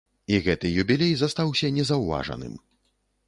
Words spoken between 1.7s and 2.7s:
незаўважаным.